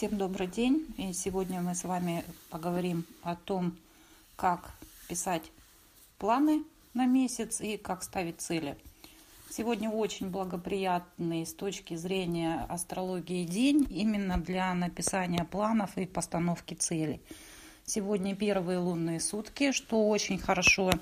Всем 0.00 0.16
добрый 0.16 0.46
день. 0.46 0.86
И 0.96 1.12
сегодня 1.12 1.60
мы 1.60 1.74
с 1.74 1.84
вами 1.84 2.24
поговорим 2.48 3.04
о 3.22 3.36
том, 3.36 3.76
как 4.34 4.70
писать 5.10 5.52
планы 6.16 6.64
на 6.94 7.04
месяц 7.04 7.60
и 7.60 7.76
как 7.76 8.02
ставить 8.02 8.40
цели. 8.40 8.78
Сегодня 9.50 9.90
очень 9.90 10.30
благоприятный 10.30 11.44
с 11.44 11.52
точки 11.52 11.96
зрения 11.96 12.64
астрологии 12.70 13.44
день 13.44 13.86
именно 13.90 14.38
для 14.38 14.72
написания 14.72 15.44
планов 15.44 15.98
и 15.98 16.06
постановки 16.06 16.72
целей. 16.72 17.20
Сегодня 17.84 18.34
первые 18.34 18.78
лунные 18.78 19.20
сутки, 19.20 19.70
что 19.70 20.08
очень 20.08 20.38
хорошо 20.38 20.92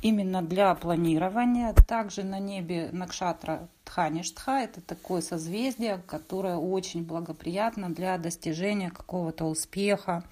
именно 0.00 0.40
для 0.40 0.74
планирования. 0.74 1.74
Также 1.86 2.24
на 2.24 2.38
небе 2.38 2.88
Накшатра 2.92 3.68
Тхаништха– 3.98 4.52
это 4.62 4.80
такое 4.80 5.20
созвездие, 5.20 6.00
которое 6.06 6.54
очень 6.56 7.02
благоприятно 7.02 7.90
для 7.90 8.16
достижения 8.16 8.90
какого-то 8.90 9.46
успеха, 9.46 10.22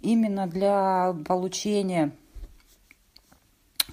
именно 0.00 0.46
для 0.46 1.14
получения, 1.26 2.10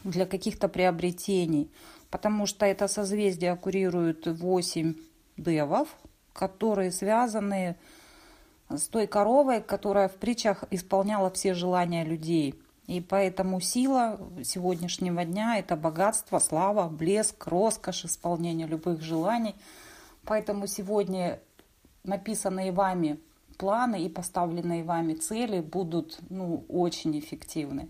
для 0.05 0.25
каких-то 0.25 0.69
приобретений. 0.69 1.69
Потому 2.09 2.45
что 2.45 2.65
это 2.65 2.87
созвездие 2.87 3.57
курирует 3.57 4.25
8 4.25 4.95
девов, 5.35 5.89
которые 6.31 6.93
связаны 6.93 7.75
с 8.69 8.87
той 8.87 9.05
коровой, 9.05 9.61
которая 9.61 10.07
в 10.07 10.15
притчах 10.15 10.63
исполняла 10.71 11.29
все 11.29 11.53
желания 11.55 12.05
людей– 12.05 12.55
и 12.87 13.01
поэтому 13.01 13.59
сила 13.61 14.19
сегодняшнего 14.43 15.25
дня– 15.25 15.57
это 15.59 15.75
богатство, 15.75 16.39
слава, 16.39 16.87
блеск, 16.87 17.47
роскошь, 17.47 18.05
исполнение 18.05 18.67
любых 18.67 19.01
желаний. 19.01 19.55
Поэтому 20.23 20.67
сегодня 20.67 21.39
написанные 22.03 22.71
вами 22.71 23.19
планы 23.57 24.03
и 24.03 24.09
поставленные 24.09 24.83
вами 24.83 25.15
цели 25.15 25.61
будут 25.61 26.19
ну, 26.29 26.65
очень 26.67 27.17
эффективны. 27.17 27.89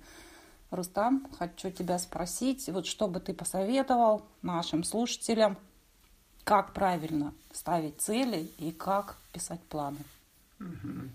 Рустам, 0.71 1.27
хочу 1.37 1.71
тебя 1.71 1.99
спросить, 1.99 2.67
вот 2.69 2.85
что 2.85 3.07
бы 3.07 3.19
ты 3.19 3.33
посоветовал 3.33 4.25
нашим 4.41 4.83
слушателям, 4.83 5.57
как 6.43 6.73
правильно 6.73 7.33
ставить 7.51 7.99
цели 7.99 8.49
и 8.59 8.71
как 8.71 9.17
писать 9.33 9.61
планы? 9.61 9.97
Угу. 10.59 11.09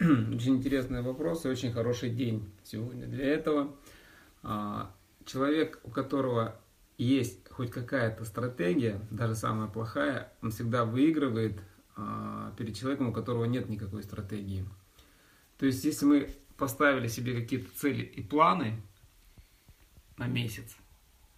Очень 0.34 0.56
интересный 0.56 1.02
вопрос 1.02 1.44
и 1.44 1.48
очень 1.50 1.72
хороший 1.72 2.08
день 2.08 2.50
сегодня 2.62 3.06
для 3.06 3.34
этого. 3.34 3.76
А, 4.42 4.94
человек, 5.26 5.78
у 5.82 5.90
которого 5.90 6.58
есть 6.96 7.46
хоть 7.50 7.70
какая-то 7.70 8.24
стратегия, 8.24 8.98
даже 9.10 9.34
самая 9.34 9.68
плохая, 9.68 10.32
он 10.40 10.52
всегда 10.52 10.86
выигрывает 10.86 11.60
а, 11.96 12.54
перед 12.56 12.78
человеком, 12.78 13.08
у 13.08 13.12
которого 13.12 13.44
нет 13.44 13.68
никакой 13.68 14.02
стратегии. 14.02 14.64
То 15.58 15.66
есть, 15.66 15.84
если 15.84 16.06
мы 16.06 16.30
поставили 16.56 17.06
себе 17.06 17.34
какие-то 17.38 17.68
цели 17.76 18.02
и 18.02 18.22
планы 18.22 18.80
на 20.16 20.28
месяц, 20.28 20.78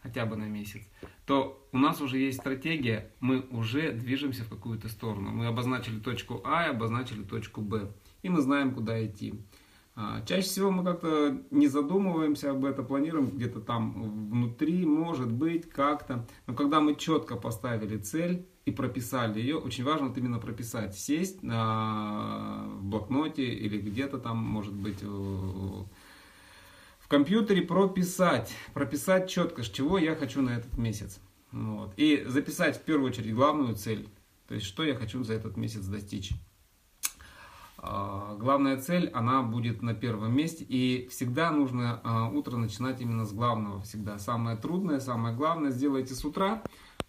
хотя 0.05 0.25
бы 0.25 0.37
на 0.37 0.45
месяц, 0.45 0.83
то 1.27 1.69
у 1.73 1.79
нас 1.79 2.01
уже 2.01 2.19
есть 2.19 2.39
стратегия, 2.39 3.11
мы 3.19 3.41
уже 3.41 3.91
движемся 3.91 4.45
в 4.45 4.49
какую-то 4.49 4.89
сторону. 4.89 5.31
Мы 5.33 5.47
обозначили 5.47 5.99
точку 5.99 6.41
А 6.45 6.67
и 6.67 6.71
обозначили 6.71 7.25
точку 7.25 7.61
Б 7.61 7.93
и 8.23 8.29
мы 8.29 8.41
знаем, 8.41 8.75
куда 8.75 9.05
идти. 9.05 9.35
А, 9.95 10.23
чаще 10.25 10.49
всего 10.49 10.71
мы 10.71 10.85
как-то 10.85 11.43
не 11.51 11.69
задумываемся 11.69 12.51
об 12.51 12.65
этом, 12.65 12.87
планируем 12.87 13.31
где-то 13.31 13.61
там 13.61 14.31
внутри, 14.31 14.87
может 14.87 15.31
быть, 15.31 15.69
как-то. 15.69 16.27
Но 16.47 16.55
когда 16.55 16.81
мы 16.81 16.95
четко 16.95 17.37
поставили 17.37 17.99
цель 17.99 18.47
и 18.65 18.71
прописали 18.71 19.39
ее, 19.39 19.59
очень 19.59 19.85
важно 19.85 20.09
вот 20.09 20.17
именно 20.17 20.39
прописать, 20.39 20.97
сесть 20.97 21.43
на, 21.43 22.65
в 22.79 22.85
блокноте 22.85 23.45
или 23.45 23.79
где-то 23.79 24.19
там, 24.19 24.39
может 24.39 24.73
быть, 24.73 25.03
в 25.03 25.89
компьютере 27.09 27.61
прописать, 27.61 28.55
прописать 28.73 29.29
четко, 29.29 29.63
с 29.63 29.69
чего 29.69 29.99
я 29.99 30.17
хочу 30.17 30.41
на 30.41 30.57
этот 30.57 30.79
месяц. 30.79 31.21
Вот. 31.51 31.93
И 31.99 32.25
записать 32.27 32.79
в 32.79 32.83
первую 32.83 33.11
очередь 33.11 33.35
главную 33.35 33.75
цель, 33.75 34.09
то 34.49 34.55
есть 34.55 34.67
что 34.67 34.85
я 34.85 34.95
хочу 34.95 35.23
за 35.23 35.35
этот 35.35 35.59
месяц 35.59 35.85
достичь. 35.85 36.33
А, 37.85 38.37
главная 38.39 38.81
цель, 38.81 39.09
она 39.09 39.43
будет 39.43 39.83
на 39.83 39.93
первом 39.93 40.37
месте. 40.37 40.65
И 40.69 41.09
всегда 41.11 41.51
нужно 41.51 42.01
а, 42.05 42.29
утро 42.29 42.57
начинать 42.57 43.01
именно 43.01 43.27
с 43.27 43.33
главного. 43.33 43.83
Всегда 43.83 44.19
самое 44.19 44.57
трудное, 44.57 45.01
самое 45.01 45.35
главное 45.35 45.73
сделайте 45.73 46.15
с 46.15 46.25
утра. 46.25 46.63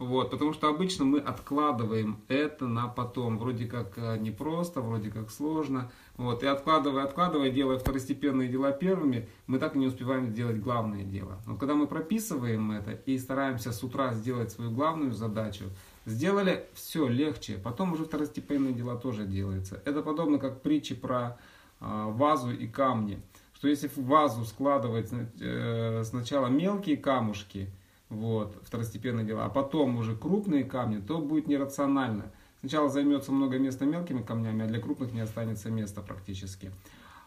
Вот, 0.06 0.32
потому 0.32 0.54
что 0.54 0.68
обычно 0.68 1.06
мы 1.06 1.20
откладываем 1.20 2.20
это 2.28 2.68
на 2.68 2.88
потом. 2.88 3.38
Вроде 3.38 3.66
как 3.66 3.94
а, 3.98 4.18
непросто, 4.18 4.82
вроде 4.82 5.10
как 5.10 5.32
сложно. 5.32 5.92
Вот, 6.18 6.44
и 6.44 6.46
откладывая, 6.46 7.04
откладывая, 7.04 7.50
делая 7.50 7.80
второстепенные 7.80 8.48
дела 8.48 8.72
первыми, 8.72 9.28
мы 9.48 9.60
так 9.60 9.76
и 9.76 9.80
не 9.80 9.88
успеваем 9.88 10.30
сделать 10.30 10.60
главное 10.60 11.04
дело. 11.04 11.40
Но 11.48 11.56
когда 11.56 11.74
мы 11.74 11.88
прописываем 11.88 12.72
это 12.72 12.92
и 12.92 13.18
стараемся 13.18 13.72
с 13.72 13.84
утра 13.84 14.14
сделать 14.14 14.52
свою 14.52 14.72
главную 14.72 15.14
задачу, 15.14 15.66
Сделали, 16.06 16.66
все 16.74 17.08
легче. 17.08 17.58
Потом 17.58 17.94
уже 17.94 18.04
второстепенные 18.04 18.74
дела 18.74 18.98
тоже 18.98 19.26
делаются. 19.26 19.82
Это 19.86 20.02
подобно 20.02 20.38
как 20.38 20.62
притчи 20.62 20.96
про 20.96 21.38
э, 21.80 21.86
вазу 22.10 22.52
и 22.52 22.68
камни. 22.68 23.22
Что 23.54 23.70
если 23.70 23.88
в 23.88 23.98
вазу 24.00 24.44
складывать 24.44 25.10
э, 25.40 26.04
сначала 26.04 26.48
мелкие 26.48 26.98
камушки, 26.98 27.70
вот, 28.14 28.58
второстепенные 28.64 29.26
дела, 29.26 29.46
а 29.46 29.50
потом 29.50 29.98
уже 29.98 30.16
крупные 30.16 30.64
камни, 30.64 31.00
то 31.00 31.20
будет 31.20 31.48
нерационально. 31.48 32.32
Сначала 32.60 32.90
займется 32.90 33.32
много 33.32 33.60
места 33.60 33.86
мелкими 33.86 34.22
камнями, 34.22 34.64
а 34.64 34.68
для 34.68 34.80
крупных 34.80 35.12
не 35.12 35.20
останется 35.20 35.70
места 35.70 36.02
практически. 36.02 36.72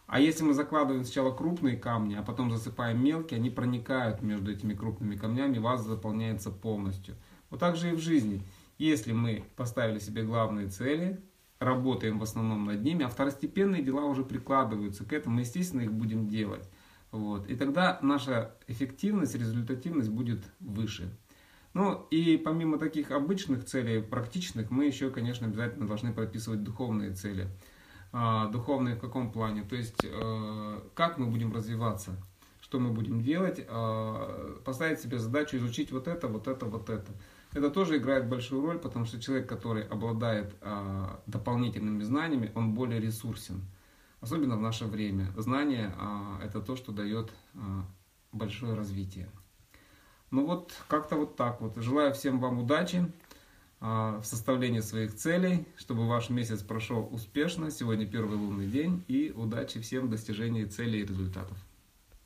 А 0.07 0.21
если 0.21 0.45
мы 0.45 0.55
закладываем 0.55 1.05
сначала 1.05 1.35
крупные 1.35 1.77
камни, 1.77 2.15
а 2.15 2.23
потом 2.23 2.51
засыпаем 2.51 3.05
мелкие, 3.05 3.39
они 3.39 3.51
проникают 3.51 4.23
между 4.23 4.53
этими 4.53 4.73
крупными 4.73 5.17
камнями, 5.17 5.59
ваза 5.59 5.89
заполняется 5.89 6.51
полностью. 6.51 7.17
Вот 7.51 7.61
так 7.61 7.77
же 7.77 7.91
и 7.91 7.95
в 7.95 7.99
жизни. 7.99 8.43
Если 8.79 9.13
мы 9.13 9.45
поставили 9.57 9.99
себе 9.99 10.23
главные 10.23 10.69
цели, 10.69 11.21
работаем 11.59 12.19
в 12.19 12.23
основном 12.23 12.67
над 12.67 12.83
ними, 12.83 13.05
а 13.05 13.09
второстепенные 13.09 13.83
дела 13.83 14.05
уже 14.05 14.25
прикладываются 14.25 15.05
к 15.05 15.13
этому, 15.13 15.41
естественно, 15.41 15.81
их 15.81 15.93
будем 15.93 16.29
делать. 16.29 16.69
Вот. 17.17 17.49
И 17.49 17.57
тогда 17.57 17.99
наша 18.03 18.55
эффективность, 18.67 19.35
результативность 19.35 20.11
будет 20.11 20.45
выше. 20.61 21.09
Ну 21.73 22.07
и 22.11 22.37
помимо 22.37 22.79
таких 22.79 23.11
обычных 23.11 23.65
целей, 23.65 24.03
практичных, 24.03 24.71
мы 24.71 24.85
еще, 24.85 25.11
конечно, 25.11 25.47
обязательно 25.47 25.87
должны 25.87 26.13
прописывать 26.13 26.63
духовные 26.63 27.15
цели. 27.15 27.49
А, 28.13 28.49
духовные 28.49 28.97
в 28.97 29.01
каком 29.01 29.33
плане? 29.33 29.63
То 29.63 29.77
есть, 29.77 30.05
э, 30.05 30.81
как 30.95 31.19
мы 31.19 31.27
будем 31.27 31.55
развиваться, 31.55 32.13
что 32.61 32.79
мы 32.79 32.91
будем 32.91 33.23
делать, 33.23 33.65
э, 33.67 34.57
поставить 34.65 35.01
себе 35.01 35.19
задачу 35.19 35.57
изучить 35.57 35.93
вот 35.93 36.09
это, 36.09 36.29
вот 36.29 36.49
это, 36.49 36.67
вот 36.67 36.89
это. 36.91 37.13
Это 37.53 37.71
тоже 37.71 37.97
играет 37.97 38.29
большую 38.29 38.63
роль, 38.63 38.79
потому 38.79 39.07
что 39.07 39.21
человек, 39.21 39.49
который 39.49 39.85
обладает 39.85 40.55
а, 40.61 41.21
дополнительными 41.27 42.03
знаниями, 42.03 42.53
он 42.55 42.75
более 42.75 43.01
ресурсен. 43.01 43.63
Особенно 44.27 44.57
в 44.57 44.61
наше 44.61 44.87
время. 44.87 45.33
Знание 45.37 45.95
а, 45.97 46.41
это 46.43 46.61
то, 46.61 46.75
что 46.75 46.91
дает 46.91 47.33
а, 47.55 47.85
большое 48.33 48.75
развитие. 48.75 49.29
Ну 50.33 50.45
вот, 50.45 50.73
как-то 50.89 51.15
вот 51.15 51.37
так 51.37 51.61
вот. 51.61 51.77
Желаю 51.77 52.13
всем 52.13 52.41
вам 52.41 52.59
удачи 52.59 53.07
а, 53.79 54.19
в 54.19 54.27
составлении 54.27 54.81
своих 54.81 55.15
целей, 55.15 55.65
чтобы 55.77 56.09
ваш 56.09 56.29
месяц 56.29 56.61
прошел 56.63 57.09
успешно. 57.09 57.71
Сегодня 57.71 58.05
первый 58.05 58.37
лунный 58.37 58.67
день 58.67 59.05
и 59.07 59.31
удачи 59.31 59.81
всем 59.81 60.09
в 60.09 60.11
достижении 60.11 60.65
целей 60.65 61.03
и 61.03 61.07
результатов. 61.07 61.57